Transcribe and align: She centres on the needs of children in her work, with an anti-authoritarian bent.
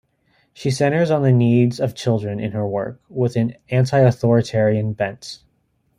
She 0.51 0.71
centres 0.71 1.11
on 1.11 1.21
the 1.21 1.31
needs 1.31 1.79
of 1.79 1.93
children 1.93 2.39
in 2.39 2.53
her 2.53 2.67
work, 2.67 2.99
with 3.07 3.35
an 3.35 3.53
anti-authoritarian 3.69 4.93
bent. 4.93 5.43